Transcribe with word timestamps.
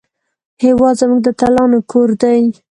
هېواد 0.63 0.95
زموږ 1.01 1.19
د 1.23 1.27
اتلانو 1.33 1.79
کور 1.91 2.09
دی 2.21 2.41